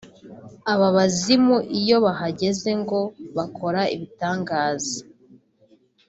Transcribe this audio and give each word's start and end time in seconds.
Aba 0.73 0.87
bazimu 0.95 1.57
iyo 1.79 1.97
bahageze 2.05 2.69
ngo 2.81 2.99
bakora 3.37 3.81
ibitangaza 3.95 4.97